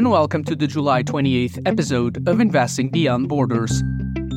[0.00, 3.82] and welcome to the July 28th episode of Investing Beyond Borders,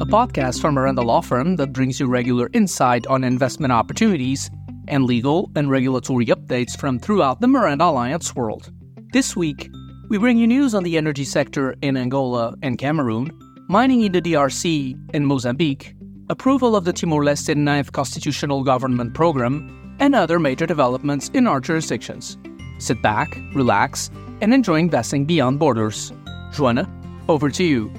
[0.02, 4.52] a podcast from Miranda Law Firm that brings you regular insight on investment opportunities
[4.90, 8.74] and legal and regulatory updates from throughout the Miranda Alliance world.
[9.14, 9.70] This week,
[10.10, 13.32] we bring you news on the energy sector in Angola and Cameroon,
[13.70, 15.96] mining in the DRC and Mozambique,
[16.30, 21.62] approval of the Timor Leste Ninth Constitutional Government Program, and other major developments in our
[21.62, 22.38] jurisdictions.
[22.80, 24.10] Sit back, relax,
[24.44, 26.12] and enjoy investing beyond borders.
[26.52, 26.86] Joana,
[27.30, 27.90] over to you.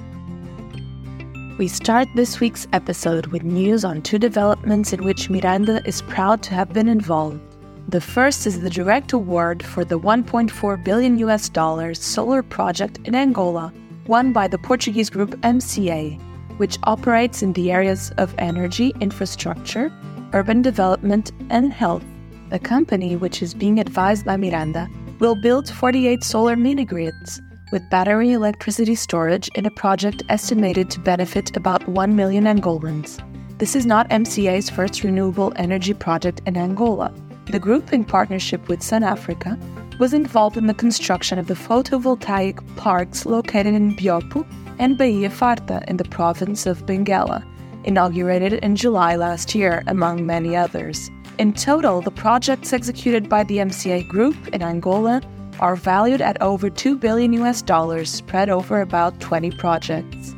[1.57, 6.43] We start this week's episode with news on two developments in which Miranda is proud
[6.43, 7.39] to have been involved.
[7.87, 13.15] The first is the direct award for the 1.4 billion US dollars solar project in
[13.15, 13.73] Angola,
[14.05, 16.19] won by the Portuguese group MCA,
[16.57, 19.91] which operates in the areas of energy, infrastructure,
[20.33, 22.05] urban development, and health.
[22.51, 24.87] The company, which is being advised by Miranda,
[25.19, 30.99] will build 48 solar mini grids with battery electricity storage in a project estimated to
[30.99, 33.19] benefit about 1 million Angolans.
[33.57, 37.13] This is not MCA's first renewable energy project in Angola.
[37.47, 39.57] The group, in partnership with Sun Africa,
[39.99, 44.45] was involved in the construction of the photovoltaic parks located in Biópio
[44.77, 47.45] and Baía Farta in the province of Benguela,
[47.85, 51.09] inaugurated in July last year, among many others.
[51.37, 55.21] In total, the projects executed by the MCA Group in Angola
[55.59, 60.33] are valued at over 2 billion US dollars spread over about 20 projects.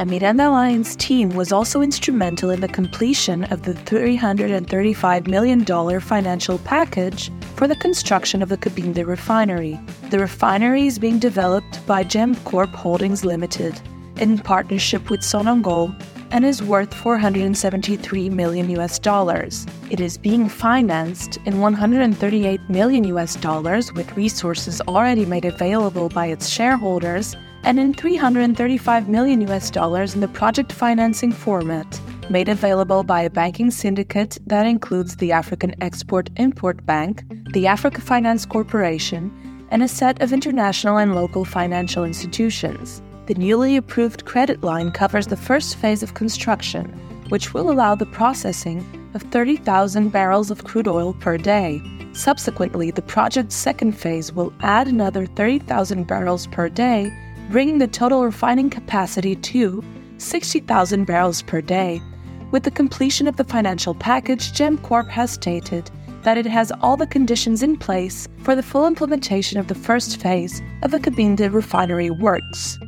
[0.00, 5.64] A Miranda Alliance team was also instrumental in the completion of the $335 million
[6.00, 9.78] financial package for the construction of the Cabinda refinery.
[10.10, 13.80] The refinery is being developed by GEMCorp Holdings Limited
[14.16, 15.94] in partnership with Sonangol
[16.30, 19.66] and is worth 473 million US dollars.
[19.90, 26.26] It is being financed in 138 million US dollars with resources already made available by
[26.26, 32.00] its shareholders and in 335 million US dollars in the project financing format,
[32.30, 38.00] made available by a banking syndicate that includes the African Export Import Bank, the Africa
[38.00, 39.32] Finance Corporation,
[39.70, 43.02] and a set of international and local financial institutions.
[43.28, 46.86] The newly approved credit line covers the first phase of construction,
[47.28, 51.82] which will allow the processing of 30,000 barrels of crude oil per day.
[52.14, 57.12] Subsequently, the project's second phase will add another 30,000 barrels per day,
[57.50, 59.84] bringing the total refining capacity to
[60.16, 62.00] 60,000 barrels per day.
[62.50, 65.90] With the completion of the financial package, GEMCorp has stated
[66.22, 70.18] that it has all the conditions in place for the full implementation of the first
[70.18, 72.78] phase of the Cabinda refinery works.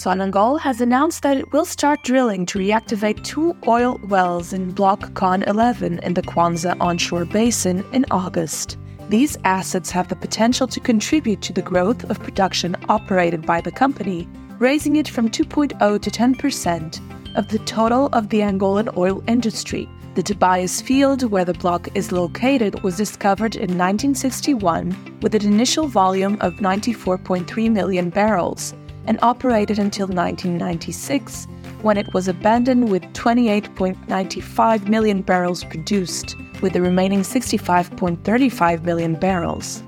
[0.00, 5.12] Sonangol has announced that it will start drilling to reactivate two oil wells in Block
[5.12, 8.78] KON 11 in the Kwanza onshore basin in August.
[9.10, 13.70] These assets have the potential to contribute to the growth of production operated by the
[13.70, 14.26] company,
[14.58, 19.86] raising it from 2.0 to 10% of the total of the Angolan oil industry.
[20.14, 25.88] The Tobias field, where the block is located, was discovered in 1961 with an initial
[25.88, 28.74] volume of 94.3 million barrels
[29.06, 31.46] and operated until 1996,
[31.82, 39.82] when it was abandoned with 28.95 million barrels produced, with the remaining 65.35 million barrels.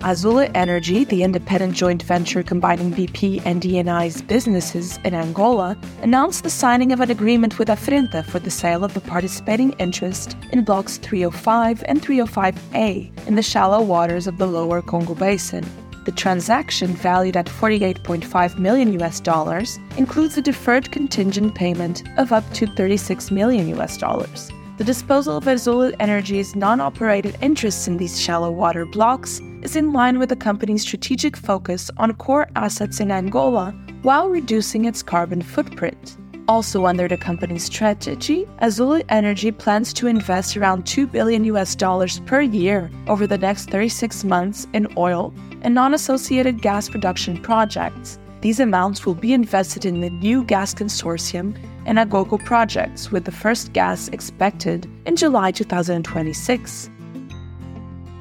[0.00, 6.50] Azule Energy, the independent joint venture combining BP and ENI's businesses in Angola, announced the
[6.50, 10.98] signing of an agreement with Afentra for the sale of the participating interest in blocks
[10.98, 15.64] 305 and 305A in the shallow waters of the lower Congo Basin.
[16.08, 22.50] The transaction, valued at 48.5 million US dollars, includes a deferred contingent payment of up
[22.54, 24.50] to 36 million US dollars.
[24.78, 29.92] The disposal of Azule Energy's non operated interests in these shallow water blocks is in
[29.92, 35.42] line with the company's strategic focus on core assets in Angola while reducing its carbon
[35.42, 36.16] footprint.
[36.48, 42.20] Also under the company's strategy, Azule Energy plans to invest around 2 billion US dollars
[42.20, 48.18] per year over the next 36 months in oil and non associated gas production projects.
[48.40, 51.56] These amounts will be invested in the new gas consortium
[51.86, 56.90] and Agogo projects, with the first gas expected in July 2026.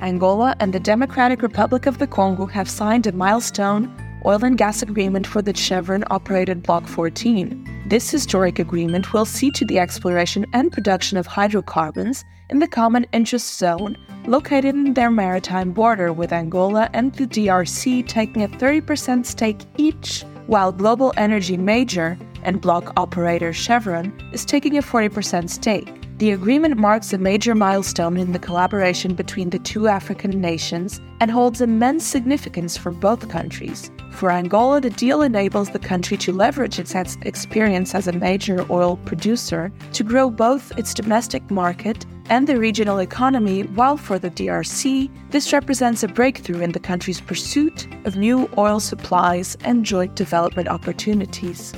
[0.02, 3.94] Angola and the Democratic Republic of the Congo have signed a milestone
[4.26, 7.84] oil and gas agreement for the Chevron operated Block 14.
[7.88, 13.06] This historic agreement will see to the exploration and production of hydrocarbons in the Common
[13.14, 19.26] Interest Zone located in their maritime border with Angola and the DRC taking a 30%
[19.26, 26.07] stake each, while global energy major and block operator Chevron is taking a 40% stake.
[26.18, 31.30] The agreement marks a major milestone in the collaboration between the two African nations and
[31.30, 33.92] holds immense significance for both countries.
[34.14, 38.98] For Angola, the deal enables the country to leverage its experience as a major oil
[39.06, 45.12] producer to grow both its domestic market and the regional economy, while for the DRC,
[45.30, 50.68] this represents a breakthrough in the country's pursuit of new oil supplies and joint development
[50.68, 51.76] opportunities.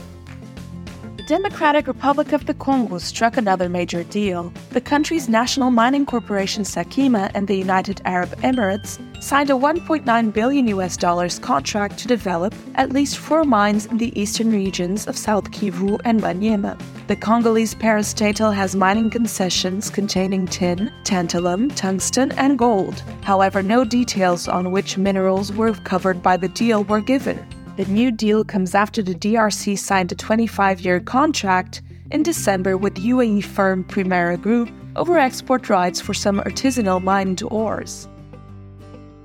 [1.29, 4.51] Democratic Republic of the Congo struck another major deal.
[4.71, 10.67] The country's national mining corporation Sakima and the United Arab Emirates signed a 1.9 billion
[10.69, 15.51] US dollars contract to develop at least four mines in the eastern regions of South
[15.51, 16.81] Kivu and Maniema.
[17.05, 23.03] The Congolese parastatal has mining concessions containing tin, tantalum, tungsten, and gold.
[23.21, 27.45] However, no details on which minerals were covered by the deal were given.
[27.79, 31.81] The new deal comes after the DRC signed a 25 year contract
[32.11, 38.09] in December with UAE firm Primera Group over export rights for some artisanal mined ores.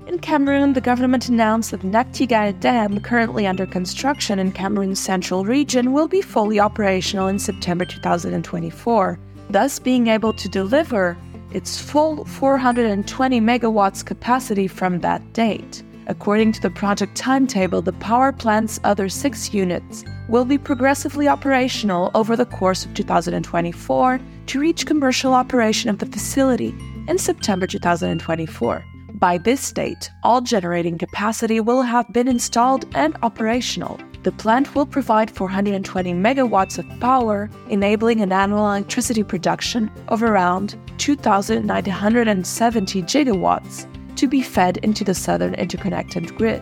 [0.07, 5.91] In Cameroon, the government announced that Nachtigal Dam, currently under construction in Cameroon's central region,
[5.91, 9.19] will be fully operational in September 2024,
[9.49, 11.17] thus being able to deliver
[11.51, 15.83] its full 420 megawatts capacity from that date.
[16.07, 22.11] According to the project timetable, the power plant's other six units will be progressively operational
[22.13, 26.75] over the course of 2024 to reach commercial operation of the facility
[27.07, 28.85] in September 2024.
[29.15, 33.99] By this date, all generating capacity will have been installed and operational.
[34.21, 40.75] The plant will provide 420 megawatts of power, enabling an annual electricity production of around
[40.97, 43.87] 2,970 gigawatts
[44.17, 46.61] to be fed into the southern interconnected grid.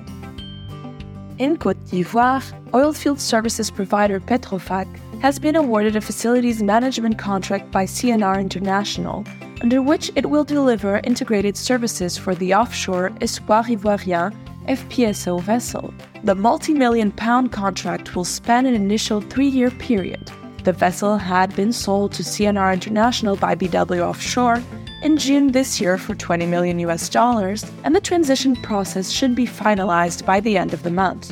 [1.40, 4.88] In Cote d'Ivoire, oilfield services provider Petrofac
[5.22, 9.26] has been awarded a facilities management contract by CNR International,
[9.62, 14.32] under which it will deliver integrated services for the offshore Espoir Ivoirien
[14.68, 15.94] FPSO vessel.
[16.24, 20.32] The multi million pound contract will span an initial three year period.
[20.64, 24.62] The vessel had been sold to CNR International by BW Offshore
[25.04, 29.46] in June this year for 20 million US dollars, and the transition process should be
[29.46, 31.32] finalized by the end of the month.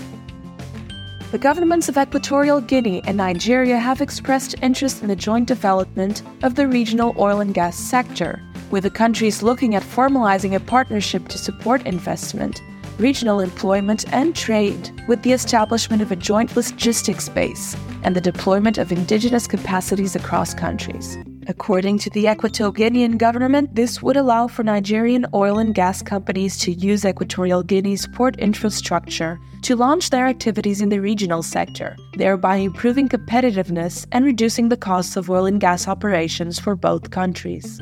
[1.31, 6.56] The governments of Equatorial Guinea and Nigeria have expressed interest in the joint development of
[6.56, 11.38] the regional oil and gas sector, with the countries looking at formalizing a partnership to
[11.38, 12.62] support investment,
[12.97, 18.77] regional employment, and trade, with the establishment of a joint logistics base and the deployment
[18.77, 21.17] of indigenous capacities across countries.
[21.47, 26.57] According to the Equatorial Guinean government, this would allow for Nigerian oil and gas companies
[26.59, 32.57] to use Equatorial Guinea's port infrastructure to launch their activities in the regional sector, thereby
[32.57, 37.81] improving competitiveness and reducing the costs of oil and gas operations for both countries.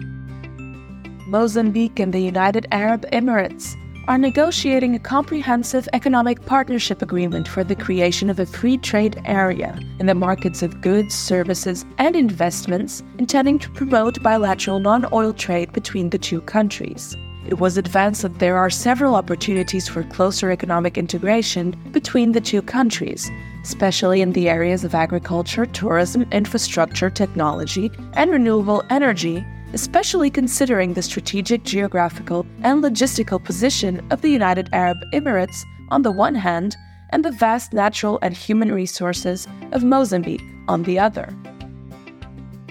[1.28, 3.76] Mozambique and the United Arab Emirates
[4.10, 9.80] are negotiating a comprehensive economic partnership agreement for the creation of a free trade area
[10.00, 15.72] in the markets of goods, services, and investments, intending to promote bilateral non oil trade
[15.74, 17.16] between the two countries.
[17.46, 22.64] It was advanced that there are several opportunities for closer economic integration between the two
[22.64, 23.30] countries,
[23.62, 31.02] especially in the areas of agriculture, tourism, infrastructure, technology, and renewable energy, especially considering the
[31.02, 36.76] strategic, geographical, and logistical position of the United Arab Emirates on the one hand,
[37.12, 41.34] and the vast natural and human resources of Mozambique on the other.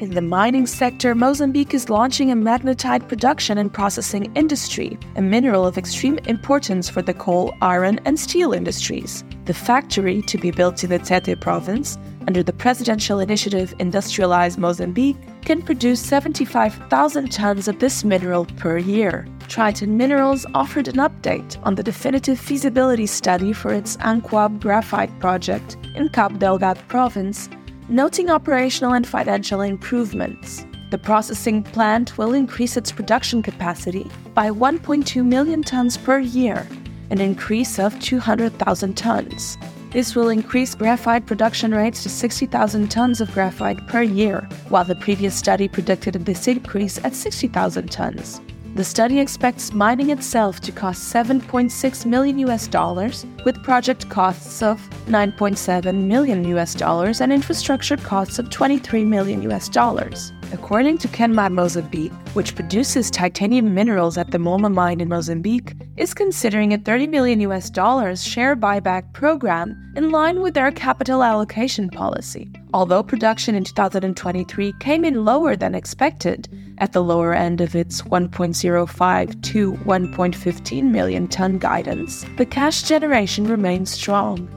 [0.00, 5.66] In the mining sector, Mozambique is launching a magnetite production and processing industry, a mineral
[5.66, 9.24] of extreme importance for the coal, iron, and steel industries.
[9.46, 15.16] The factory, to be built in the Tete province, under the presidential initiative Industrialize Mozambique,
[15.42, 19.26] can produce 75,000 tons of this mineral per year.
[19.48, 25.76] Triton Minerals offered an update on the definitive feasibility study for its Ancuabe graphite project
[25.94, 27.48] in Cabo Delgado province
[27.88, 30.66] noting operational and financial improvements.
[30.90, 36.66] The processing plant will increase its production capacity by 1.2 million tons per year,
[37.10, 39.58] an increase of 200,000 tons.
[39.90, 44.94] This will increase graphite production rates to 60,000 tons of graphite per year, while the
[44.94, 48.42] previous study predicted this increase at 60,000 tons.
[48.74, 54.78] The study expects mining itself to cost 7.6 million US dollars, with project costs of
[55.06, 60.32] 9.7 million US dollars and infrastructure costs of 23 million US dollars.
[60.50, 66.14] According to Kenmare Mozambique, which produces titanium minerals at the Moma mine in Mozambique, is
[66.14, 71.90] considering a 30 million US dollars share buyback program in line with their capital allocation
[71.90, 72.50] policy.
[72.72, 78.02] Although production in 2023 came in lower than expected, at the lower end of its
[78.02, 84.48] 1.05 to 1.15 million ton guidance, the cash generation remains strong.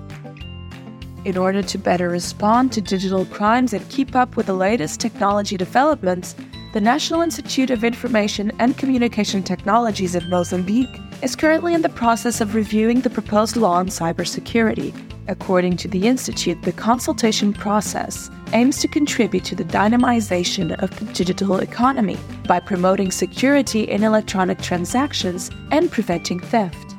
[1.23, 5.55] In order to better respond to digital crimes and keep up with the latest technology
[5.55, 6.35] developments,
[6.73, 12.41] the National Institute of Information and Communication Technologies of Mozambique is currently in the process
[12.41, 14.95] of reviewing the proposed law on cybersecurity.
[15.27, 21.05] According to the Institute, the consultation process aims to contribute to the dynamization of the
[21.13, 26.90] digital economy by promoting security in electronic transactions and preventing theft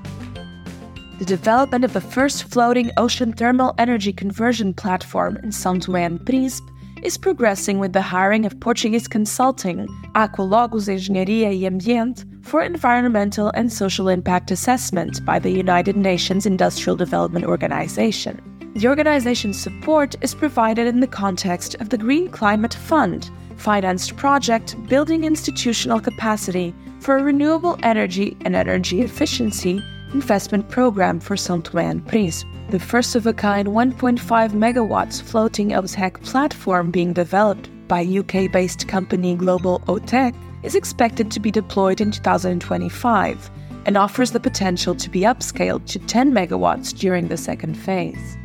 [1.22, 6.18] the development of the first floating ocean thermal energy conversion platform in São Tomé and
[6.18, 6.68] Príncipe
[7.04, 9.86] is progressing with the hiring of Portuguese consulting
[10.16, 16.96] Aqualogus Engenharia e Ambiente for environmental and social impact assessment by the United Nations Industrial
[16.96, 18.42] Development Organization.
[18.74, 24.74] The organization's support is provided in the context of the Green Climate Fund, financed project
[24.88, 29.80] building institutional capacity for renewable energy and energy efficiency
[30.12, 32.44] investment program for and Príncipe.
[32.70, 34.18] The first of a kind 1.5
[34.52, 41.40] megawatts floating OTEC platform being developed by UK based company Global OTEC is expected to
[41.40, 43.50] be deployed in 2025
[43.84, 48.36] and offers the potential to be upscaled to 10 megawatts during the second phase.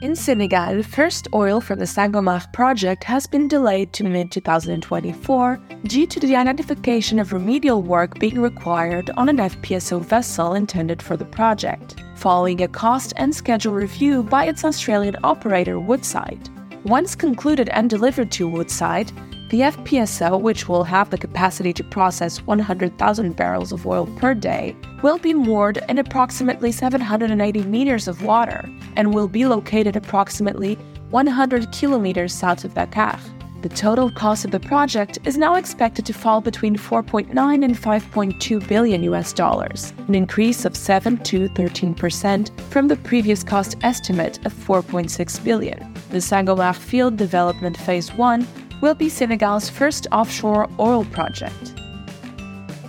[0.00, 6.06] In Senegal, first oil from the Sangomar project has been delayed to mid 2024 due
[6.06, 11.24] to the identification of remedial work being required on an FPSO vessel intended for the
[11.24, 16.48] project, following a cost and schedule review by its Australian operator Woodside.
[16.84, 19.10] Once concluded and delivered to Woodside,
[19.48, 24.76] the FPSO, which will have the capacity to process 100,000 barrels of oil per day,
[25.02, 30.74] will be moored in approximately 780 meters of water and will be located approximately
[31.10, 33.18] 100 kilometers south of Dakar.
[33.60, 38.68] The total cost of the project is now expected to fall between 4.9 and 5.2
[38.68, 44.54] billion US dollars, an increase of 7 to 13% from the previous cost estimate of
[44.54, 45.92] 4.6 billion.
[46.10, 48.46] The Sangomar Field Development Phase 1
[48.80, 51.74] will be Senegal's first offshore oil project.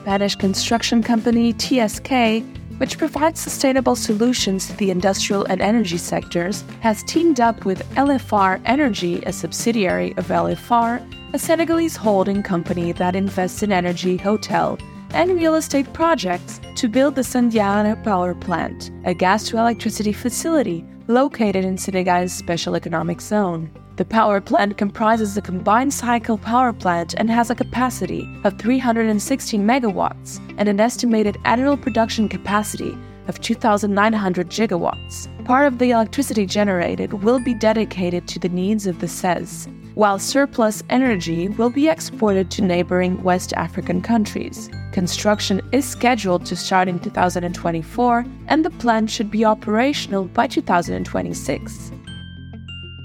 [0.01, 2.43] Spanish construction company TSK,
[2.79, 8.61] which provides sustainable solutions to the industrial and energy sectors, has teamed up with LFR
[8.65, 14.79] Energy, a subsidiary of LFR, a Senegalese holding company that invests in energy, hotel,
[15.11, 20.85] and real estate projects to build the Sandiara power plant, a gas to electricity facility
[21.07, 23.69] located in Senegal's special economic zone.
[23.99, 29.61] The power plant comprises a combined cycle power plant and has a capacity of 316
[29.61, 35.27] megawatts and an estimated annual production capacity of 2,900 gigawatts.
[35.43, 40.17] Part of the electricity generated will be dedicated to the needs of the SEZ, while
[40.17, 44.69] surplus energy will be exported to neighboring West African countries.
[44.93, 51.91] Construction is scheduled to start in 2024 and the plant should be operational by 2026.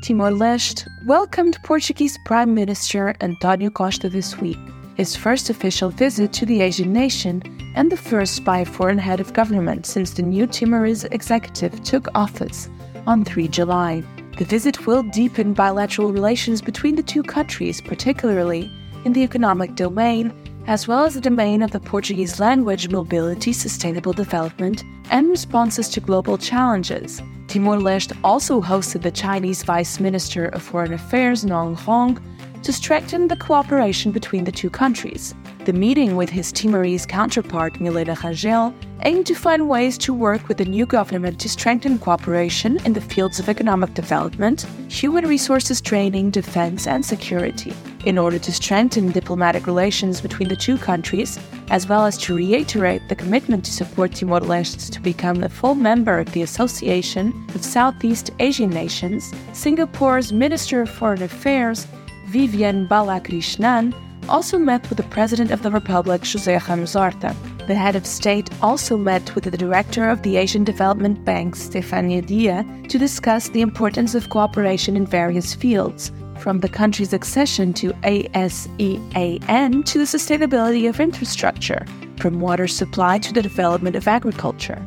[0.04, 4.58] Timor Leste welcomed Portuguese Prime Minister Antonio Costa this week,
[4.96, 7.42] his first official visit to the Asian nation
[7.74, 12.08] and the first by a foreign head of government since the new Timorese executive took
[12.14, 12.68] office
[13.06, 14.04] on 3 July.
[14.36, 18.70] The visit will deepen bilateral relations between the two countries, particularly
[19.06, 20.34] in the economic domain,
[20.66, 26.00] as well as the domain of the Portuguese language, mobility, sustainable development, and responses to
[26.00, 27.22] global challenges.
[27.54, 32.20] Timor Leste also hosted the Chinese Vice Minister of Foreign Affairs, Nong Rong,
[32.64, 35.36] to strengthen the cooperation between the two countries.
[35.64, 40.56] The meeting with his Timorese counterpart, Milena Rangel, aimed to find ways to work with
[40.56, 46.32] the new government to strengthen cooperation in the fields of economic development, human resources training,
[46.32, 47.72] defense, and security.
[48.04, 51.38] In order to strengthen diplomatic relations between the two countries,
[51.70, 55.74] as well as to reiterate the commitment to support Timor Leste to become a full
[55.74, 61.86] member of the Association of Southeast Asian Nations, Singapore's Minister of Foreign Affairs,
[62.26, 63.94] Vivian Balakrishnan,
[64.28, 66.92] also met with the President of the Republic, José Ramos.
[67.66, 72.20] The head of state also met with the director of the Asian Development Bank, Stefania
[72.20, 77.92] Dia, to discuss the importance of cooperation in various fields, from the country's accession to
[78.02, 81.86] ASEAN to the sustainability of infrastructure,
[82.18, 84.84] from water supply to the development of agriculture.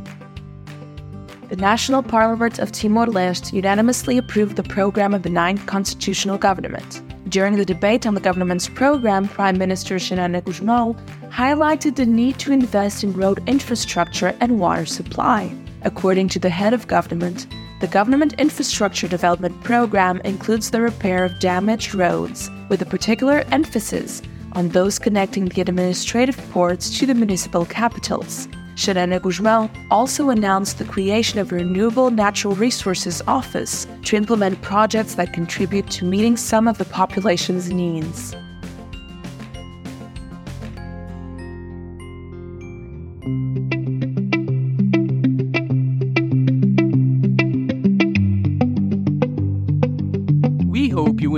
[1.49, 7.01] The National Parliament of Timor Leste unanimously approved the program of the ninth constitutional government.
[7.29, 10.97] During the debate on the government's program, Prime Minister Gusmão
[11.29, 15.49] highlighted the need to invest in road infrastructure and water supply.
[15.83, 17.47] According to the head of government,
[17.79, 24.23] the Government Infrastructure Development Program includes the repair of damaged roads, with a particular emphasis
[24.53, 28.47] on those connecting the administrative ports to the municipal capitals.
[28.75, 35.15] Xanana Gusmão also announced the creation of a Renewable Natural Resources Office to implement projects
[35.15, 38.35] that contribute to meeting some of the population's needs.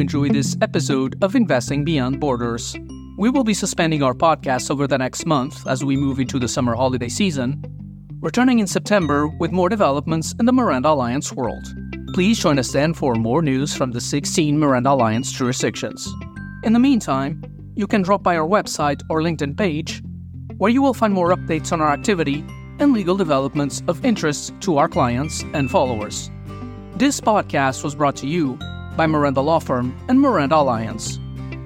[0.09, 2.75] Enjoy this episode of Investing Beyond Borders.
[3.19, 6.47] We will be suspending our podcast over the next month as we move into the
[6.47, 7.63] summer holiday season,
[8.19, 11.63] returning in September with more developments in the Miranda Alliance world.
[12.15, 16.11] Please join us then for more news from the 16 Miranda Alliance jurisdictions.
[16.63, 17.43] In the meantime,
[17.75, 20.01] you can drop by our website or LinkedIn page,
[20.57, 22.43] where you will find more updates on our activity
[22.79, 26.31] and legal developments of interest to our clients and followers.
[26.95, 28.57] This podcast was brought to you
[28.99, 31.19] by Miranda Law Firm and Miranda Alliance.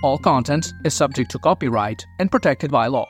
[0.03, 3.07] All content is subject to copyright and protected by law.